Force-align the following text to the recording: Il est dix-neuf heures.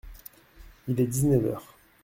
Il 0.87 0.99
est 0.99 1.05
dix-neuf 1.05 1.45
heures. 1.45 1.77